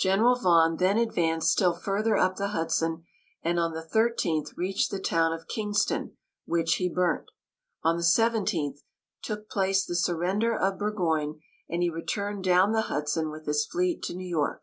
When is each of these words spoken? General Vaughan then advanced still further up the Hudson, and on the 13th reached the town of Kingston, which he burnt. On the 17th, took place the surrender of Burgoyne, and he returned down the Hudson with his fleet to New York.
General 0.00 0.36
Vaughan 0.36 0.78
then 0.78 0.96
advanced 0.96 1.50
still 1.50 1.74
further 1.74 2.16
up 2.16 2.36
the 2.36 2.48
Hudson, 2.56 3.04
and 3.42 3.60
on 3.60 3.74
the 3.74 3.82
13th 3.86 4.56
reached 4.56 4.90
the 4.90 4.98
town 4.98 5.30
of 5.34 5.46
Kingston, 5.46 6.16
which 6.46 6.76
he 6.76 6.88
burnt. 6.88 7.30
On 7.82 7.98
the 7.98 8.02
17th, 8.02 8.78
took 9.20 9.50
place 9.50 9.84
the 9.84 9.94
surrender 9.94 10.56
of 10.56 10.78
Burgoyne, 10.78 11.42
and 11.68 11.82
he 11.82 11.90
returned 11.90 12.44
down 12.44 12.72
the 12.72 12.80
Hudson 12.88 13.28
with 13.30 13.44
his 13.44 13.66
fleet 13.66 14.02
to 14.04 14.14
New 14.14 14.26
York. 14.26 14.62